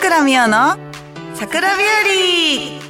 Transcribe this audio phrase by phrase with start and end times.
[0.00, 0.78] 倉美代の
[1.34, 2.80] 桜日和。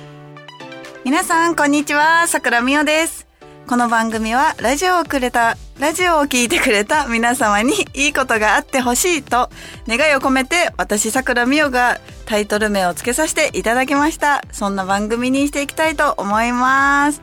[1.05, 2.29] 皆さんこんにちは。
[2.29, 3.27] 桜美代です。
[3.67, 9.51] この番組はラジオをくれたラジオを聞いてくれた皆様にいいことがあってほしいと
[9.89, 14.45] 願いを込めて私桜美代がタイトル名を付けさせていただきました。
[14.53, 17.21] そんな番組にしていきたいと思います。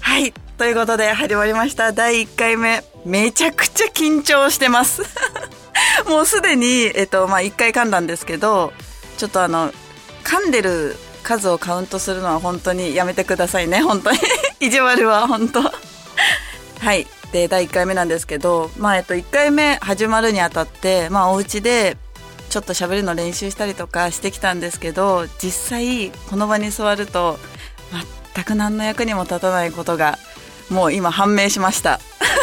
[0.00, 0.32] はい。
[0.56, 1.92] ということで始まりました。
[1.92, 2.82] 第1回目。
[3.04, 5.02] めちゃくちゃ緊張してます。
[6.08, 8.72] もうすでに、えっと、まあ、1回噛んだんですけど、
[9.18, 9.72] ちょっとあの、
[10.24, 14.18] 噛んでる数をカウントするのは本当にやめてくださいね、本当に。
[14.60, 15.60] 意地悪は本当。
[15.62, 17.06] はい。
[17.32, 21.96] で、第1回目なんですけど、まあ、えっと、1回目始まるにあたって、まあ、お家で、
[22.48, 27.38] ちょっと喋るの練習したりとかしてきたんですけど、実際、この場に座ると、
[28.34, 30.18] 全く何の役にも立たないことが、
[30.70, 32.00] もう今判明しました。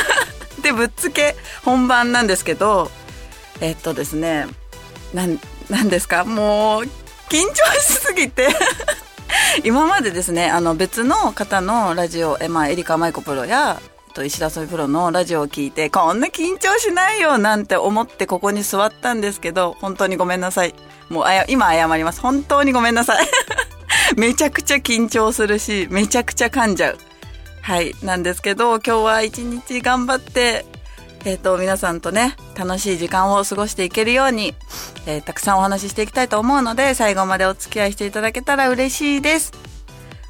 [0.61, 2.91] で、ぶっつけ本番なんですけど、
[3.61, 4.47] えっとですね、
[5.13, 6.23] なん、なんですか？
[6.25, 6.83] もう、
[7.29, 8.47] 緊張しすぎて
[9.63, 13.81] 今までですね、あの別の方のラジオ、え、まあ、エリカ舞子プロや、
[14.13, 20.73] と石田ソプロのラジオを聞いて、こんな緊張しないよなんて思ってここに座ったんですけど、本当にごめんなさい。
[21.09, 22.21] もうあや、今謝ります。
[22.21, 23.27] 本当にごめんなさい。
[24.15, 26.97] めちゃくちゃ緊張するし、めちゃくちゃ噛んじゃう。
[27.61, 27.93] はい。
[28.03, 30.65] なんですけど、今日は一日頑張って
[31.25, 34.53] えっ、ー、と、皆さんとね、楽しい時間を過ごしていけるように、
[35.07, 39.51] えー、たくさんお話ししていきたいと思うので、最後までお付き合いしていただけたら嬉しいです。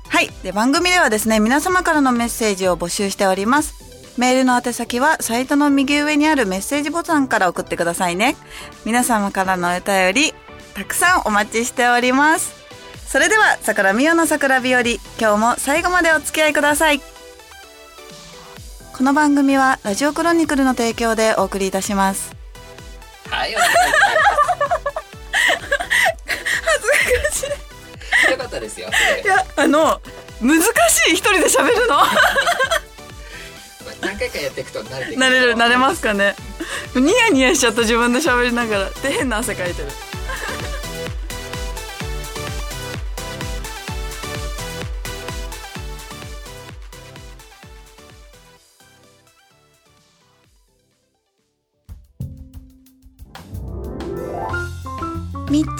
[0.07, 0.29] はい。
[0.43, 3.75] で、番組ではですね、皆様からのメッセージを募集しております。
[4.17, 8.37] メールの宛先は、サイトの右上にあるメッセージボタンから送ってくださいね。
[8.85, 10.33] 皆様からのお便り、
[10.73, 12.53] たくさんお待ちしております。
[13.05, 17.14] それでは、桜美代の桜日和、今日も最後までお付き合いください。
[18.97, 22.33] この番組はラジオクロニクルの提供でお送りいたします。
[23.29, 23.75] はいお願いし
[26.63, 26.89] 恥ず
[27.21, 28.31] かしい。
[28.31, 28.87] よかったですよ
[29.23, 29.99] いやあの
[30.41, 31.97] 難しい一人で喋るの。
[34.01, 36.35] 何回かやっていくと慣れて慣れる慣れますかね
[36.95, 39.89] ニヤニヤしちゃった自分で喋りながらで変な汗かいてる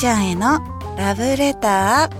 [0.06, 0.60] ちゃんへの
[1.00, 2.16] ラブレター。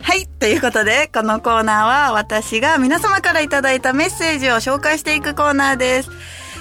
[0.00, 0.26] はい。
[0.26, 6.10] ということで、このコーナーは私が皆様からいただいたメッセージを紹介していくコーナーです。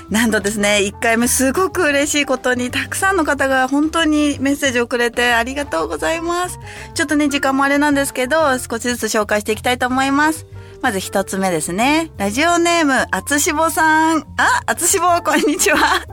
[0.10, 6.60] なんとですね、1回目すごく嬉しいことに、たくさんの方が本当にメッセージをくれてありがとうございます。
[6.96, 10.46] ちょっとね、時間もあれなんですけど、少しずつ紹介していきたいと思います。
[10.82, 12.12] まず一つ目ですね。
[12.18, 14.20] ラジオネーム、あつしぼさん。
[14.36, 16.06] あ、あつしぼ、こんにちは。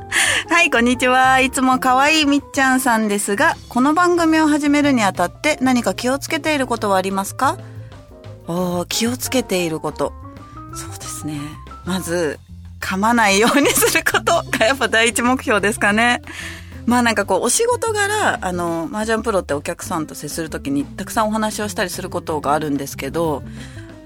[0.48, 1.40] はい、こんにちは。
[1.40, 7.58] いつも可愛いみっちゃんさんですが、この番組を始めるにあたって何か気をつけていることはありますか？
[8.48, 10.12] お気をつけていること。
[10.74, 11.38] そうですね。
[11.84, 12.38] まず、
[12.80, 16.22] 噛まないようにすることがやっぱ第一目標ですかね。
[16.86, 23.42] まあなんかこう、お仕事柄、あの、麻雀プロってお客さんと接するときにたくさんお話をしたりすることがあるんですけど、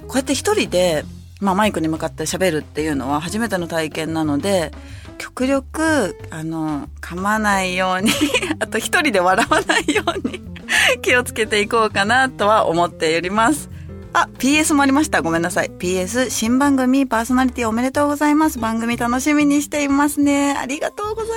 [0.08, 1.04] こうやって一人で、
[1.40, 4.72] まあ、マイクに向かって喋るっていうのは初めての体験なので、
[5.16, 8.10] 極力、あの、噛まないように
[8.60, 10.42] あと一人で笑わないように
[11.02, 13.70] 気をつけていこうかなとは思っております。
[14.12, 15.20] あ、PS もありました。
[15.20, 15.70] ごめんなさい。
[15.70, 18.58] PS、新番組パーソナリティおめでとうございます。
[18.58, 20.56] 番組楽しみにしていますね。
[20.56, 21.30] ありがとうござい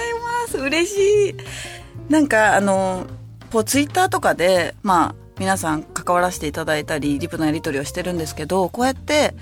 [0.48, 0.58] ます。
[0.58, 1.36] 嬉しい。
[2.10, 3.06] なんか、あの、
[3.52, 9.34] こう、ツイッターとかで、まあ、皆さん関わらせていただいたりリプのやり取りをしてるんですけどこうやって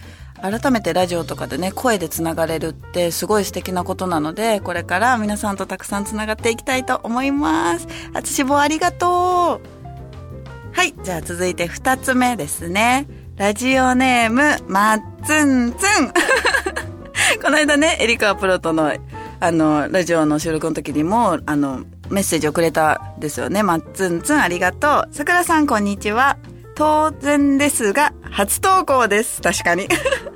[0.42, 9.78] 改めてラジオとかでね声でつながれるってすごい素敵なことなのでこれから皆さんとたくさんつながっていきたいと思いますあつしぼありがとう
[10.74, 16.08] はいじゃあ続いて2つ目ですねラジオネームまっつんつん
[17.42, 18.94] この間ねエリカプロとの
[19.40, 23.64] あのラジオの収録の時にもあのメッセージをくれたですよね。
[23.64, 25.14] まっつんつんありがとう。
[25.14, 26.38] さくらさんこんにちは。
[26.76, 29.42] 当然ですが、初投稿です。
[29.42, 29.88] 確かに。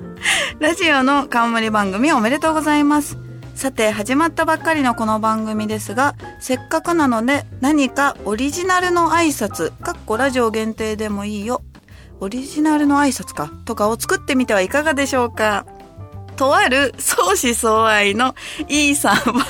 [0.62, 3.18] ラジオの冠番組おめでとうございます。
[3.56, 11.62] さて、始まったばっかりのこの番組ですが、せっかくなので何かオリジナルの挨拶、かっこラジオ限定でもいいよ。
[12.20, 15.66] オリジナルの挨拶か、とかを作ってみてはいかがでしょうか。
[16.36, 18.36] とある相思相愛の
[18.68, 19.44] E さんは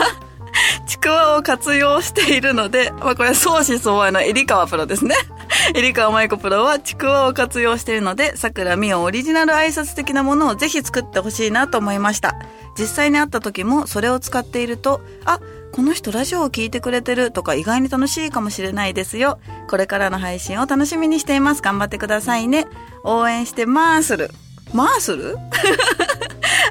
[0.87, 5.15] ちくわを活用しているので、まあこれ相思相愛のエリカワプロですね。
[5.75, 12.35] エリカワマイコプロはちくわを活用しているので、桜美オオリジナル挨拶的なものをぜひ作ってほしいなと思いました。
[12.79, 15.41] 実際に会った時もそれを使っていると、あ、
[15.73, 19.39] この人ラジオを聞いてくれてるとか意外に楽しいかもしれないですよ。
[19.69, 21.63] これからの配信を楽しみにしています。
[21.63, 22.67] 頑張ってくださいね。
[23.05, 24.31] 応援してまーする。
[24.73, 25.37] マースル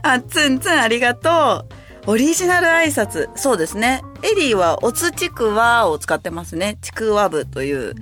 [0.01, 1.80] あ、つんつんありがとう。
[2.07, 3.29] オリジナル挨拶。
[3.35, 4.01] そうですね。
[4.23, 6.79] エリーはおつちくわを使ってますね。
[6.81, 7.93] ちくわ部という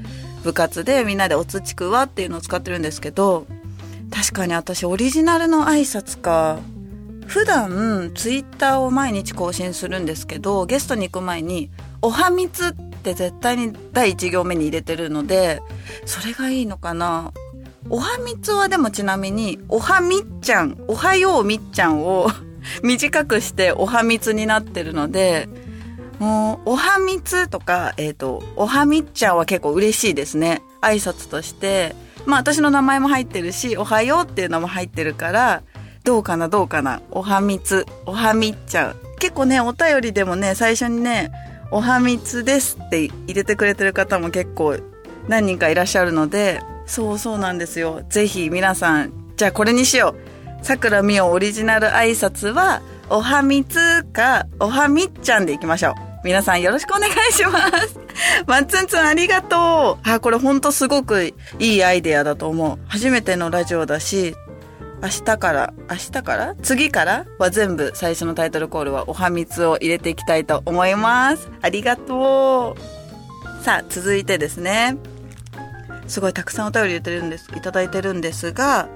[0.43, 3.45] 部活でみんなでおつちくわっていうのを使ってるんですけど、
[4.09, 6.59] 確かに私オリジナルの挨拶か。
[7.27, 11.69] 普段ツイッターを毎日更新するんですけど、ゲストに行く前に、
[12.01, 15.61] おはみつって絶対に第一行目に入れてるので、
[16.05, 17.31] それがいいのかな。
[17.89, 22.31] おはみつはでもちなみに、おはみっちゃん、おはようみっちゃんを
[22.83, 25.49] 短くしておはみつになってるので、
[26.19, 30.61] もう、おはみつとか、えっ、と、おはみっちゃんは結構嬉しいですね。
[30.81, 31.95] 挨拶として。
[32.25, 35.63] まあ私の名前も入ってるし、おはようっていうのも入ってるから、
[36.03, 37.01] どうかなどうかな。
[37.11, 38.95] おはみつ、おはみっちゃん。
[39.19, 41.31] 結構ね、お便りでもね、最初にね、
[41.71, 44.77] おはみつですって入れてくれてる方も結構
[45.27, 48.01] 何人かいらっしゃるので、そうそうなんですよ。
[48.09, 50.28] ぜひ皆さん、じゃあこれにしよう。
[50.61, 55.93] 桜美桜オリジナル挨拶は、おはみつか、おはみっちゃんでいきましょう。
[56.23, 57.99] 皆さんよろしくお願いします。
[58.45, 60.09] まっつんつんありがとう。
[60.09, 62.77] あ、これほんとすごくいいアイデアだと思う。
[62.87, 64.35] 初めてのラジオだし、
[65.01, 66.55] 明日から、明日から？
[66.61, 71.49] 次からは全部最初のタイトルコールはおはみつを入れていきたいと思います。
[71.61, 73.63] ありがとう。
[73.63, 74.97] さあ、続いてですね。
[76.07, 78.89] すごいたくさんお便り入れてるんです、いただいてるんですが、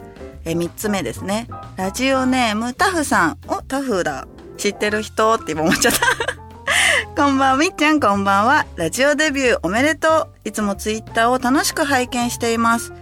[0.46, 1.48] え、三つ目ですね。
[1.78, 3.38] ラジオネームタフさん。
[3.48, 4.28] お、タフだ。
[4.58, 6.00] 知ってる人って今思っちゃった。
[7.16, 8.66] こんばんは、みっちゃんこんばんは。
[8.76, 10.48] ラジオデビューおめでとう。
[10.50, 12.94] いつもツイッターを楽しく拝見しています。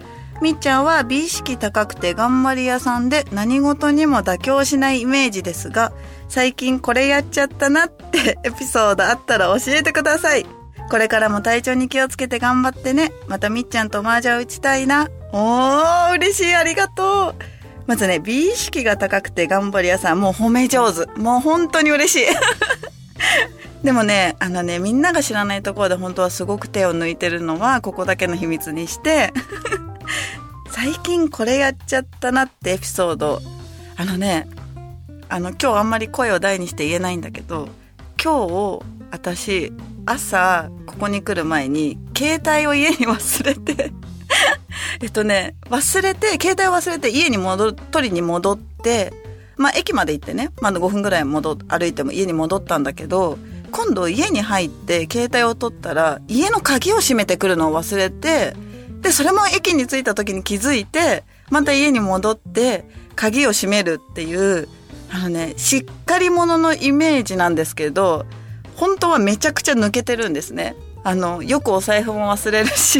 [0.42, 5.94] みっちゃんは美意識高くて頑張り屋さんで何事にも妥協しないイメージですが、
[6.30, 10.46] 最近これやっちゃったなって エピソードあったら教えてください。
[10.90, 13.12] これからも体調に気をつけて頑張ってね。
[13.28, 15.08] またみっちゃんと麻雀打ちたいな。
[15.34, 17.36] おー、嬉しい、ありがとう。
[17.88, 21.06] まずね、美意識が高くて頑張り屋さん、もう褒め上手。
[21.20, 22.26] もう本当に嬉しい。
[23.84, 29.34] でもね、あのね、みんなが知らないところで本当はすごく手を抜いてるのは、ここだけの秘密にして、
[30.70, 33.42] 最近これやっちゃったなってエピソード。
[33.98, 34.48] あのね、
[35.30, 37.70] あの、今日あんまり声を大にして言えないんだけど、
[38.22, 39.74] 今日、私、
[40.06, 43.92] 朝、ここに来る前に、携帯を家に忘れて、
[45.02, 49.14] えっとね、忘れて、携帯を忘れて家に戻る、取りに戻って、
[49.58, 53.38] まあ、駅まで行ってね、まだ5分ぐらい戻、歩いても家に戻ったんだけど、
[53.72, 58.54] 今度家に入って携帯を取ったら、家の鍵を閉めてくるのを忘れて、
[59.02, 62.86] で、それも駅に着いた時に気づいて、また家に戻って、
[63.16, 64.68] 鍵を閉めるっていう、
[65.10, 68.26] あのね、しっかり者のイメージなんですけど、
[68.76, 70.76] 本当はめちゃくちゃ抜けてるんですね。
[71.04, 73.00] あの、よくお財布も忘れるし、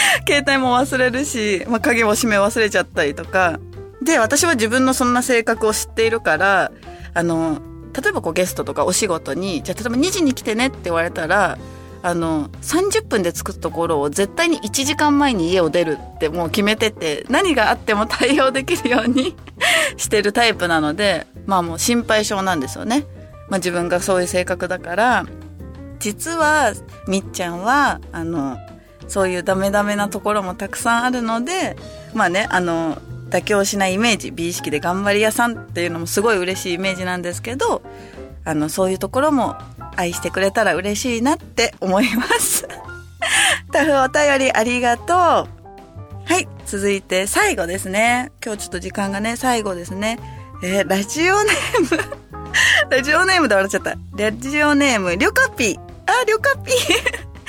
[0.26, 3.58] 携帯も忘れるし、まあ、鍵も閉め忘れちゃったりとか。
[4.02, 6.72] で、私は自分のそんな性格を知っているから、
[7.14, 7.60] あの、
[7.92, 11.58] 例えばこうゲストとかお仕事に、じゃあ例えば2時に来てねって言われたら、
[12.02, 19.36] あの、30分で着くところを絶対に1時間前に家を出るってもう決めてて、何があっても対応できるように
[19.98, 23.04] してるタイプなので、まあもう心配性なんですよね。
[23.48, 25.26] まあ自分がそういう性格だから、
[25.98, 26.72] 実は
[27.06, 28.56] みっちゃんは、あの、
[29.10, 31.76] そういうダメダメなところもたくさんあるので、
[32.14, 32.96] まあね、あの、
[33.28, 37.82] 妥協しないイメージ、美意識で頑張り屋さんっていうのもすごい嬉しいイメージなんですけど、
[38.44, 39.56] あの、そういうところも
[39.96, 42.68] 愛してくれたら嬉しいなって思います。
[43.72, 45.16] タフお便りありがとう。
[45.16, 48.30] はい、続いて最後ですね。
[48.44, 50.20] 今日ちょっと時間がね、最後ですね。
[50.62, 52.02] えーラジオネーム、
[52.90, 53.96] ラジオネームで笑っちゃった。
[54.16, 55.78] ラジオネーム、りょかぴ。
[56.06, 56.72] あ、りょかぴ。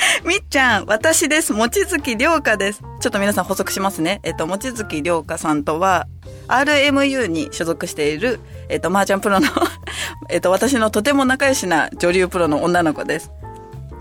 [0.25, 1.53] みっちゃん、私です。
[1.53, 2.81] もちづきりょうかです。
[2.99, 4.19] ちょっと皆さん補足しますね。
[4.23, 6.07] えっと、もちづきりょうかさんとは、
[6.47, 8.39] RMU に所属している、
[8.69, 9.47] えっと、麻雀プロの、
[10.29, 13.31] えっと、私のとても仲良しな女流プロの女の子です。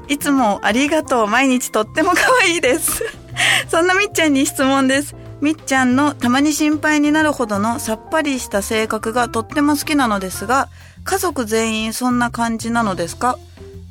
[0.09, 1.26] いつもありがとう。
[1.28, 3.04] 毎日とっても可愛いです。
[3.69, 5.14] そんなみっちゃんに質問です。
[5.40, 10.69] みっちゃんのたまに心配になるほどのさっぱりした性格がとっても好きなのですが、
[11.04, 13.38] 家族全員そんな感じなのですか？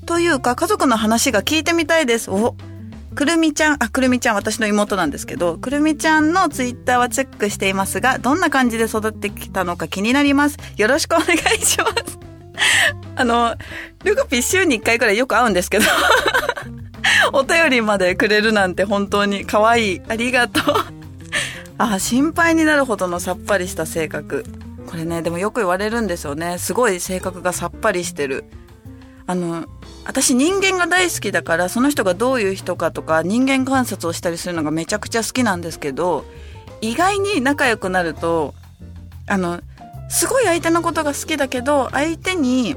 [0.10, 2.32] というか、家族の話が聞いてみたいです。
[2.32, 2.56] お
[3.14, 10.58] くるみちゃん、あ、くるみちゃん私の妹なんですけど、くるみちゃんのツイッターはチェックしていますが、どんな感じで育ってきたのか気になります。
[10.78, 12.18] よろしくお願いします。
[13.18, 13.56] あの、
[14.04, 15.86] ルカピ週に1回くらいよく会うんですけど、
[17.32, 20.02] お便りまでくれるなんて本当に可愛い。
[20.08, 20.76] ありがとう。
[21.78, 24.44] あ、心配になるほどのさっぱりした性格。
[24.88, 26.58] これね、でもよく言われるんですよね。
[26.58, 28.46] すごい性格がさっぱりしてる。
[29.30, 29.68] あの、
[30.10, 36.26] 私人間が大好きだからその人がどういう人かとか人間観察をしたりするのがめちゃくちゃ好きなんですけど
[36.82, 38.56] 意外に仲良くなると
[39.28, 39.62] あの
[40.10, 42.76] すごい相手のことが好きだけど相手に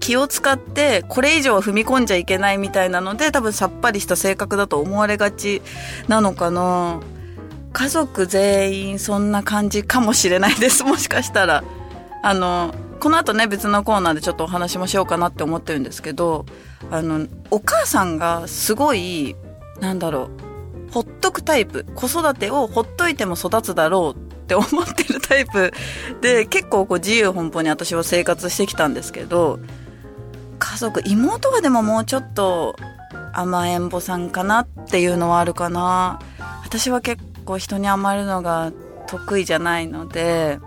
[0.00, 5.62] 気を使ってこれ以上踏み込んじゃいけないみたいなので多分さっぱりした性格だと思われがち
[6.08, 7.00] なのかな。
[7.72, 10.82] 家族全員そんな感じかもしれないです。
[10.82, 11.62] もしかしたら。
[12.24, 16.46] あのこの後ね別のコーナーでちょっとお話もしようかなって思ってるんですけど
[16.90, 19.36] あのお母さんがすごい
[19.80, 20.30] なんだろ
[20.88, 25.72] うほっとくタイプ子育てをほっといても育つだろうって思ってるタイプ
[26.20, 29.60] で結構こう自由奔放に私は生活してきたんですけど
[30.58, 32.76] 家族妹がでももうちょっと
[33.32, 36.18] 甘えん坊さんかなっていうのはあるかな。
[36.64, 38.72] 私は結構人に甘えるのが
[39.06, 40.58] 得意じゃないので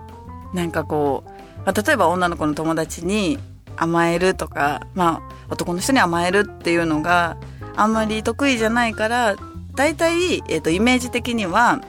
[0.54, 1.31] なんかこう、
[1.66, 3.38] まあ、例えば女の子の友達に
[3.76, 7.38] 甘えるとか、まあ、男の人に甘えるっていうのが
[7.76, 9.36] あんまり得意じゃないから
[9.76, 11.82] 大体、えーと、イメージ的には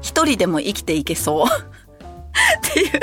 [0.00, 1.46] 一人でも生きていけそう。
[1.46, 3.00] っていう。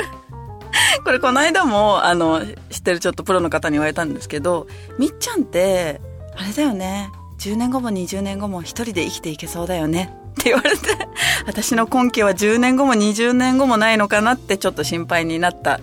[1.04, 4.66] これこの間もあの知ってるちょっとプロの方に言われたんですけど
[4.98, 6.00] みっちゃんって
[6.36, 7.10] あれだよね。
[7.38, 10.14] 10年後も20年後も一人で生きていけそうだよね。
[10.30, 10.76] って言われて
[11.46, 15.80] 私の根拠は10年後も20年後もないのかなってちょっと心配になった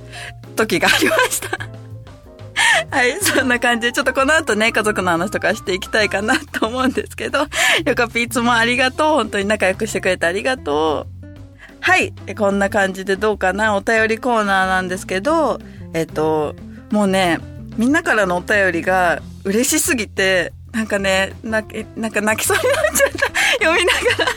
[0.55, 1.77] 時がありました
[2.89, 7.47] はい、そんな感じで、ちょっとこの後ね、家族の話とかしていきたいかなと思うんですけど、
[7.85, 9.15] よかぴいつもありがとう。
[9.17, 11.27] 本当に仲良くしてくれてありがとう。
[11.79, 15.59] はい、こんな感じでどうかな、お便りコーナーなんですけど、
[15.93, 16.55] えっと、
[16.91, 17.39] もうね、
[17.77, 23.17] みんなからのお便りが嬉しすぎて、なんかね、泣なんか泣きそうになっちゃった。
[23.65, 24.31] 読みながら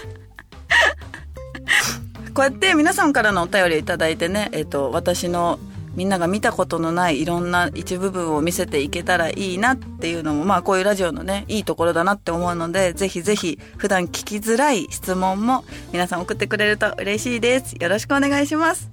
[2.32, 5.59] こうやって皆さんからのお便りいただいてね、えっと、私の
[5.97, 17.75] みんなが見たことのないいろんな一部分を見せていけたらいいなっていうのも、まあこういうラジオのね、いいところだなって思うので、ぜひぜひ普段聞きづらい質問も皆さん送ってくれると嬉しいです。
[17.78, 18.90] よろしくお願いします。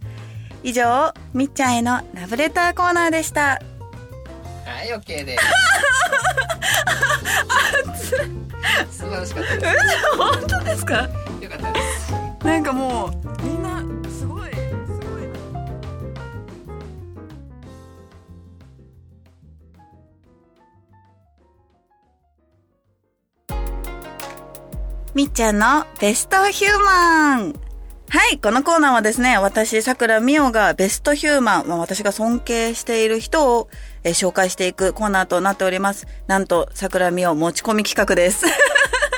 [0.64, 3.62] 以上、みっちゃんへのラブレターコーナーでした。
[4.66, 5.46] はい、OK です。
[8.92, 10.18] 素晴らしかったです。
[10.18, 11.10] 本当ですかよ
[11.50, 12.14] かったです。
[12.46, 13.84] なんかもう、みんな、
[25.14, 27.67] みっちゃんのベストヒューマン。
[28.10, 33.68] はい、このコーナーはですね、私、桜美桜がベストヒューマン、まあ、私が尊敬している人を、
[34.06, 36.08] え、紹介していくコーナーとなっております。
[36.26, 38.46] なんと、桜美桜持ち込み企画です。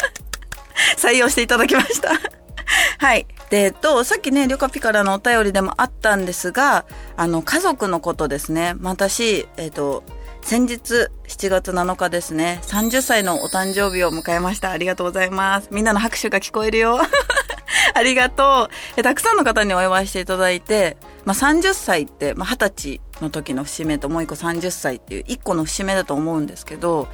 [0.97, 2.09] 採用していただきました
[2.97, 3.27] はい。
[3.51, 8.73] で、えっと、さっきね、りょかぴからのお便りでもあったんですが、あの、家族のことですね。
[8.75, 10.03] ま私、えっと、
[10.41, 14.71] 先日7月7日ですね、30歳のお誕生日を迎えました。
[14.71, 15.69] ありがとうございます。
[15.71, 16.99] みんなの拍手が聞こえるよ。
[17.93, 19.03] ありがとう。
[19.03, 27.07] たくさんの方にお祝いしていただいて、まあ、30歳って、まあ、20歳の時の節目ともう一個30歳っていう一個の節目だと思うんですけど、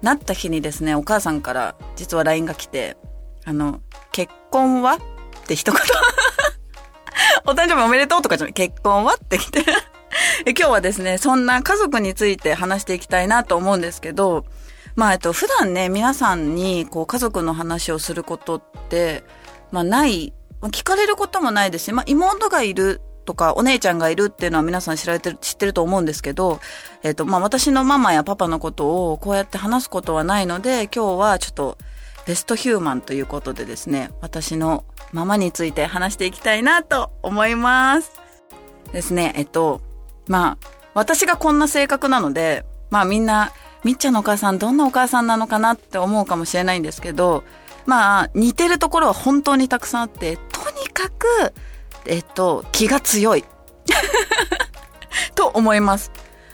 [0.00, 2.96] なった日にですね、お母さんから実は LINE が来て、
[3.44, 3.80] あの、
[4.12, 4.94] 結婚は？
[4.94, 4.98] っ
[5.46, 5.80] て一言
[7.46, 9.14] お誕生日おめでとうとかじゃない、結婚は？
[9.14, 9.64] って来て
[10.46, 14.46] 今日はですね、そんな家族について話していきたいなと思うんですけど、
[14.96, 19.22] まあ、えっと、普段ね、皆さんに、こう、家族の話をすることって、
[19.70, 20.32] まあ、ない、
[20.62, 26.58] 聞かれることもないですし、まあ、妹がいるとか、お姉ちゃんがいるっていうのは皆さん知られてる、知ってると思うんですけど、
[27.02, 31.78] えっと、まあ、私のママやパパのことをこうやって話すことはないので、今日はちょっと、
[32.26, 38.12] ベストヒューマンということでですね、私のママについて話していきたいなと思います。
[38.92, 39.80] ですね、えっと、
[40.30, 47.42] まあ、私がこんな性格なので、まあみんな、みっちゃんのお母さんどんなお母さんなのかなって思うかもしれないんですけど、
[47.84, 51.26] まあ似てるところは本当にたくさんあって、とにかく、
[52.06, 53.44] えっと、気が強い。
[55.34, 56.12] と思います。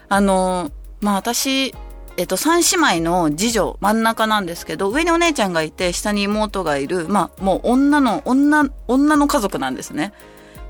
[0.08, 0.70] あの、
[1.02, 1.74] まあ私、
[2.16, 10.14] えっと、三姉妹の次女、真ん中なんですけど、上にお姉ちゃんがいて、下に妹がいる、まあ、もう女の、女、女の家族なんですね。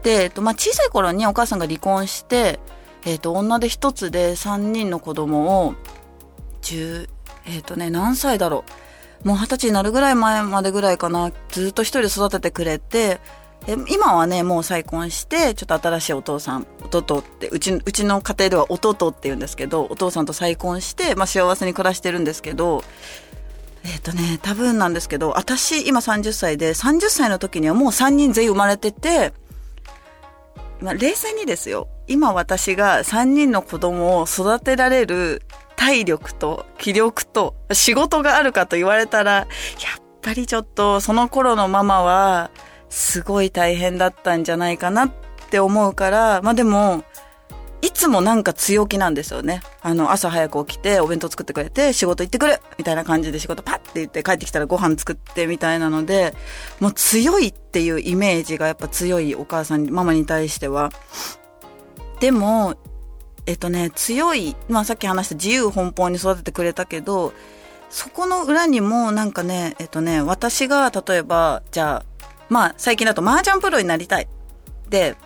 [0.03, 2.59] で、えっと、まあ、小さい頃にお母さんが離婚して、
[3.07, 5.75] えっ、ー、と、女で一つで三人の子供を、
[6.61, 7.09] 十、
[7.47, 8.65] えっ、ー、とね、何歳だろ
[9.25, 9.29] う。
[9.29, 11.33] もう二十歳になるぐらい前までぐらいかな。
[11.51, 13.21] ずっと一人で育ててくれて、
[13.69, 22.83] え今はね、もう再婚して、ちょっと新しいお父さん、弟って、うち、うちの家庭では弟って言うんですけど、お父さんと再婚して、まあ幸せに暮らしてるんですけど、
[23.85, 29.33] えっ、とね、多分なんですけど、私今30歳で、30歳の時にはもう3人全員生まれてて、
[30.81, 31.89] まあ、冷静にですよ。
[32.07, 35.43] 今私が3人の子供を育てられる
[35.77, 39.47] 体力と気力と仕事があるかと言われたら、やっ
[40.23, 42.51] ぱりちょっとその頃のママは
[42.89, 45.13] すごい大変だったんじゃないかなっ
[45.51, 47.05] て思うから、まあでも、
[47.83, 49.61] いつもなんか強気なんですよね。
[49.83, 56.35] あの、朝早く起きてお弁当作ってくれて仕事行ってくるみたいな感じで仕事パッて言って帰ってきたらご飯作ってみたいなので、
[56.81, 60.91] もう強いっていうイメージがやっぱ強いお母さんに、ママに対しては。
[62.21, 62.77] でも、
[63.47, 67.33] えっとね、強い、まあさっき話した自由奔放に育ててくれたけど、
[67.91, 74.29] そこの裏にもなんかね、えっとね、私が例えば、じゃあ、まあ最近だと麻雀プロになりたい。
[74.89, 75.17] で、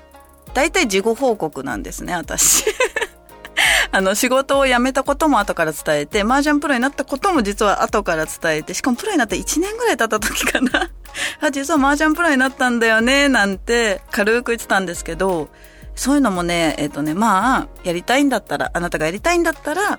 [0.54, 2.64] 大体事後報告なんですね、私。
[3.92, 10.90] あの、仕事を辞めたことも後から伝えて、麻雀プロになったことも実は後から伝えて、しかもプロになって1年ぐらい経った時かな。
[11.40, 15.48] あ、実は麻雀プロになったんだよね、なんて軽く言ってたんですけど、
[15.94, 19.98] そういうのもね、えっ、ー、とね、まあ、やりたいんだったら、あなたがやりたいんだったら、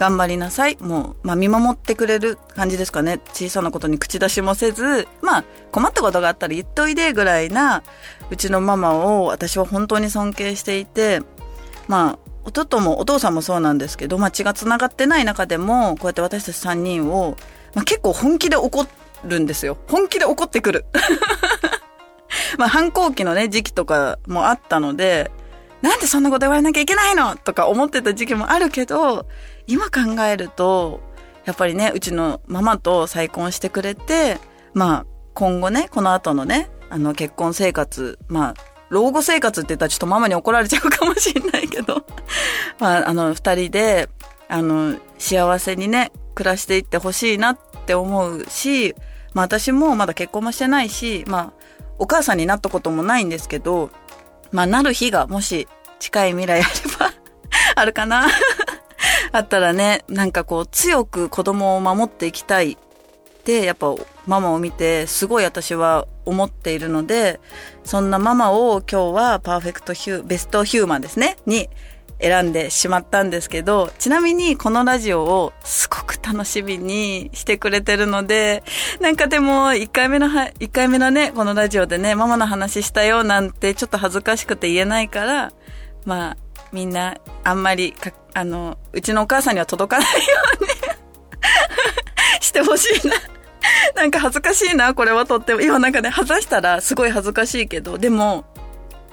[0.00, 0.78] 頑張りなさい。
[0.80, 3.20] もう、まあ見守ってくれる感じですかね。
[3.34, 7.82] 小さなことに口出しもせず、まあ困ったことがあったら言っといでぐらいな、
[8.30, 11.20] うちのママを私は本当に尊敬していて、
[11.86, 17.36] まあ、弟もお父さんもそうなんですけど、まあ血が繋がってない中でも、こうやって私たち3人を、
[17.74, 18.86] まあ結構本気で怒
[19.24, 19.76] るんですよ。
[19.86, 20.86] 本気で怒ってくる。
[22.56, 25.30] まあ反抗期のね、時期とかもあったので、
[25.82, 27.36] なんでそんなこと言われなきゃいけないの？
[27.36, 29.26] とか思ってた時期もあるけど、
[29.66, 31.00] 今考えると、
[31.44, 34.38] やっぱりね、うちのママと再婚してくれて、
[34.74, 38.54] まあ、今後ね、この後のね、あの、結婚生活、まあ、
[38.90, 42.04] 老後生活って言ったらちょっとママに怒られちゃうかもしれないけど、
[42.78, 44.08] まあ、あの、二人で、
[44.48, 48.94] あの、幸せにね、暮らしていってほしいなって思うし、
[49.32, 51.52] まあ私もまだ結婚もしてないし、まあ、
[51.98, 53.90] お母さんになったこともないんですけど、
[54.52, 57.12] まあなる日がもし近い未来あれば
[57.76, 58.26] あるかな？
[59.32, 62.76] あったらね、なんかこう強く子供を守っていきたいっ
[63.44, 63.94] てやっぱ
[64.26, 67.40] ママを見てすごい私は思っているので、
[67.84, 71.70] そんなママを今日はパーフェクトヒュー、ベストヒューマンですね、に
[72.20, 78.62] 選んでしまったんですけど、ちなみにこのラジオをすごく楽しみにしてくれてるので、
[79.00, 85.52] なんかでも1回目のは、1回目のね、このラジオでね、ママの話したよなんてちょっと恥ずかしくて言えないから、
[86.04, 86.36] まあ、
[86.72, 90.18] みんなあんまりかあの、うちのお母さんには届かないよ
[90.60, 90.70] うに
[92.40, 93.16] してほしいな
[93.94, 95.60] なんか恥ずかしいな、これはとっても。
[95.60, 98.44] 今なんかね、外したらすごい恥ずかしいけど、でも、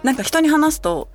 [0.04, 1.10] なんか人に話すと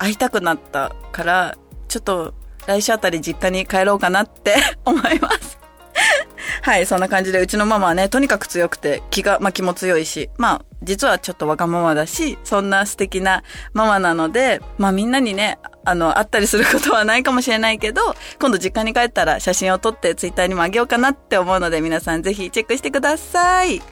[0.00, 2.34] 会いたくなったから、ちょっと
[2.66, 5.58] 来週あたり実家に帰ろうかなって 思います
[6.62, 13.42] はい、そんな感じで、うちのママはね、とにかく強くて、気が、まあ気も強いし、まあ、実はちょっとわがままだし、そんな素敵な
[13.74, 23.82] ママなので、まあみんなにね、あの、会ったりすることはないかもしれないけど、今度実家に帰ったら写真を撮ってツイッターにもあげようかなって思うので、皆さんぜひチェックしてください。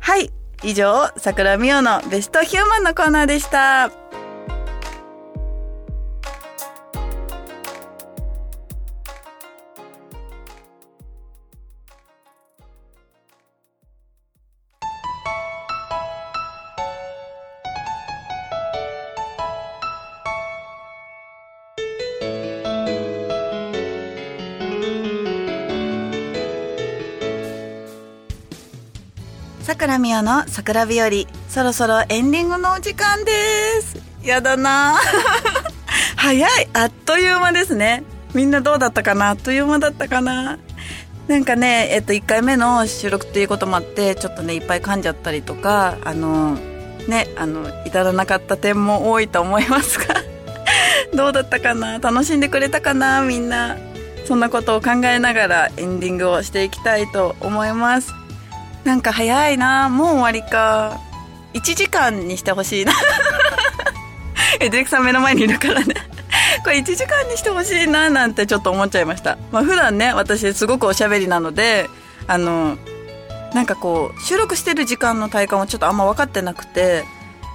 [0.00, 0.30] はい。
[0.62, 3.90] 以上、桜美代のベストヒューマンのコーナーでした。
[29.80, 31.10] 桜美代の桜日和。
[31.48, 33.32] そろそろエンディングのお時間で
[33.80, 33.96] す。
[34.22, 34.98] やだな。
[36.16, 36.68] 早い。
[36.74, 38.04] あっという間ですね。
[38.34, 39.30] みんなどうだったかな？
[39.30, 40.58] あっという間だったかな？
[41.28, 46.56] なんかねえっと1回目の収録っていうこともあってちょっとねいっぱい噛んじゃったりとかあの
[47.08, 50.14] ねあの至らなかった点も多いと思いますが。
[51.16, 52.00] どうだったかな？
[52.00, 53.22] 楽しんでくれたかな？
[53.22, 53.78] みんな。
[54.28, 58.19] そんなことを考えながらエンディングをしていきたいと思います。
[58.84, 60.98] なんか早いなもう終わりか。
[61.54, 62.92] 1時間にしてほしいな。
[64.60, 65.94] えディレクさん目の前にいるからね。
[66.64, 69.38] これ1時間にしてほしいななんてちょっと思っちゃいました。
[69.50, 71.88] まあ普段ね私すごくおしゃべりなので
[72.26, 72.76] あの
[73.54, 77.04] なんかこう収録してる時間の体感はちょっとあんま分かってなくて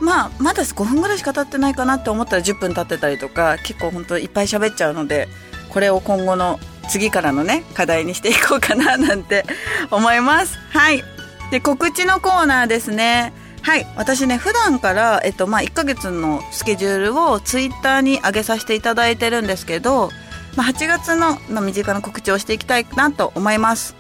[0.02, 5.30] まあまだ5分ぐらいしか経ってないかなって思ったら10分経ってたりとか結構本当いっぱい喋っちゃうので
[5.70, 6.60] これを今後の
[6.90, 9.46] 次からのね課題にしていこうかななんて
[9.92, 10.60] 思います。
[10.70, 11.14] はい。
[11.52, 13.34] で、告知のコーナーですね。
[13.62, 13.88] はい。
[13.96, 20.10] 私ね、普段から、えっと、まあ、1ヶ月のスケジュールをツイッターに上げさせていただいてるんですけど、
[20.56, 23.96] まあ、8月の、まあ、身近な告知をしていきたいなと思います。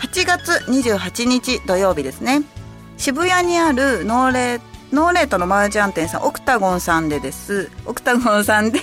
[0.00, 2.42] 8月28日土曜日ですね
[2.98, 4.60] 渋谷にあるノーレー
[4.92, 8.80] ノーレートの麻雀店さんオクタゴンさんでですオクタゴンさんで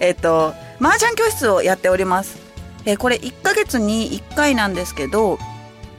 [0.00, 2.38] えっと麻雀教室をやっております
[2.84, 5.38] えこれ1ヶ月に1回なんですけど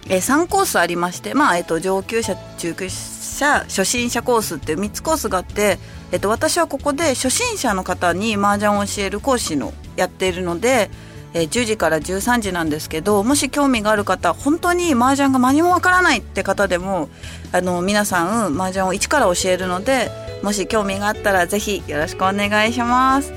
[0.09, 5.79] え3コースありましてまあえっと上級者中級者初心者コースっていう3つコースがあって
[6.11, 10.89] えっと私はここで初心者の方に麻雀を教える講師のやっているので
[11.33, 17.09] えー、10時から13時なんですけどもし興味がある方本当に麻雀が何もわからないって方でも
[17.51, 20.09] あの皆さん麻雀を一から教えるので
[20.43, 23.31] もし興味があったらぜひよろしくお願いします。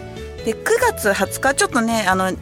[0.44, 2.32] で9月20日ちょっとねあの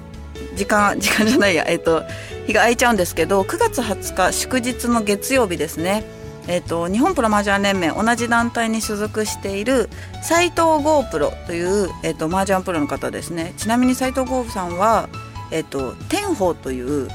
[0.56, 1.64] 時間 時間じゃないや。
[1.66, 2.02] えっ、ー、と
[2.46, 6.04] 日が空いちゃうんですけど9月20日祝日の月曜日ですね。
[6.46, 9.88] えーと、日本プロ麻雀連盟同じ団体に所属している
[10.22, 13.54] 斉藤剛プロという、えーと、と麻雀プロの方ですね。
[13.56, 15.08] ちなみに斉藤剛さんは
[15.50, 17.08] えっと、天宝という、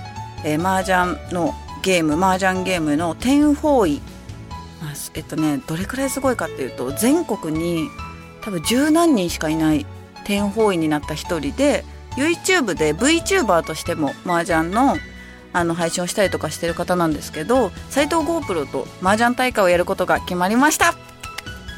[0.46, 1.54] えー、麻雀の
[1.84, 4.02] ゲーム麻雀ゲームの天宝位、
[4.82, 7.90] まあ、えっとねどれくらいすごいかっていうと全国に
[8.42, 9.86] 多分十何人しかいない
[10.26, 11.84] 天宝位になった一人で
[12.20, 14.98] YouTube で VTuber としても麻雀の
[15.52, 20.94] あの配信をしたりとかしてる方なんですけど斎藤 GoPro と麻雀大会をやることが決まりました。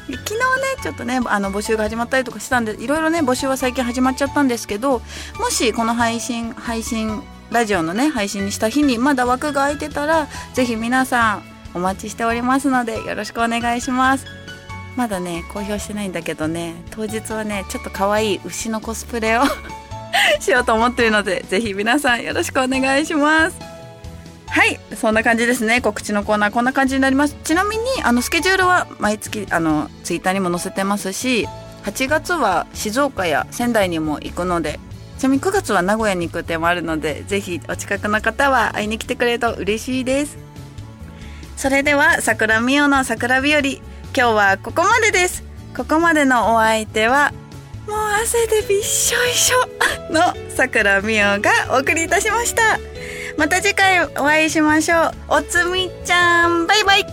[0.06, 0.38] 昨日ね
[0.82, 5.00] ちょっとねあの募集が始まったりとかしたんでいろいろね募集は最近始まっちゃったんですけど
[5.38, 11.42] もしこの配信配信ラジオのね配信にした日にまだ枠が空いてたらぜひ皆さん
[11.74, 14.26] お待ちしておりますのでよろしくお願いします。
[14.96, 19.42] まだね公表してないんだけどね当日はねちょっと可愛い牛のコスプレを
[20.40, 23.56] しようと思ってるのでぜひ皆さんよろしくお願いします。
[24.48, 25.80] はいそんな感じですね。
[25.80, 27.36] 告知のコーナーこんな感じになります。
[27.42, 31.48] ちなみにあのスケジュールは毎月あのツイッターにも載せてますし
[31.84, 34.78] 8月は静岡や仙台にも行くので
[35.18, 40.36] ちなみに9月は名古屋に行く手もあるのでぜひお近くの方は会いに来てくれると嬉しいです。
[41.56, 43.80] それでは桜美代の桜日和今
[44.12, 45.44] 日はここまでです。
[45.76, 47.32] ここまでのお相手は
[47.86, 49.58] もう汗でびっしょいしょ。
[50.12, 52.78] のさくらみおがお送りいたしました。
[53.36, 55.12] また次回お会いしましょう。
[55.28, 57.06] おつみちゃんバイバイ。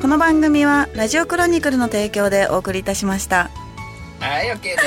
[0.00, 3.50] この番組はラジオクロニクルの提供でお送りいたしました。
[4.20, 4.84] はい OK です。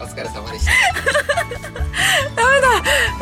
[0.00, 0.72] お疲れ様でした。
[2.36, 3.21] ダメだ。